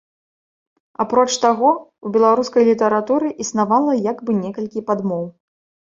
Апрача 1.03 1.35
таго, 1.43 1.69
у 2.09 2.13
беларускай 2.15 2.63
літаратуры 2.71 3.27
існавала 3.45 3.91
як 4.11 4.17
бы 4.29 4.37
некалькі 4.43 4.85
падмоў. 4.89 5.23